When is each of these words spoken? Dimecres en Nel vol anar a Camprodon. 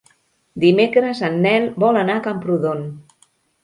Dimecres 0.63 1.23
en 1.29 1.39
Nel 1.45 1.71
vol 1.87 2.03
anar 2.03 2.19
a 2.19 2.27
Camprodon. 2.31 2.87